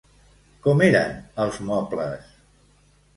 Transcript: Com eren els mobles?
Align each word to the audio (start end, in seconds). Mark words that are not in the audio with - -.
Com 0.67 0.79
eren 0.85 1.13
els 1.43 1.59
mobles? 1.67 2.33